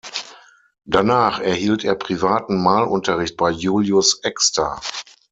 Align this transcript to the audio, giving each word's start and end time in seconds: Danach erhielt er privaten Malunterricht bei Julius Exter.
Danach 0.87 1.39
erhielt 1.41 1.83
er 1.83 1.93
privaten 1.93 2.59
Malunterricht 2.63 3.37
bei 3.37 3.51
Julius 3.51 4.19
Exter. 4.23 4.81